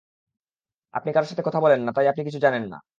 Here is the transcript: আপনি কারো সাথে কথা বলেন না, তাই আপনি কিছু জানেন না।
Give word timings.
আপনি 0.93 1.09
কারো 1.11 1.25
সাথে 1.25 1.43
কথা 1.47 1.59
বলেন 1.59 1.79
না, 1.83 1.91
তাই 1.91 2.07
আপনি 2.07 2.21
কিছু 2.23 2.39
জানেন 2.39 2.63
না। 2.67 2.77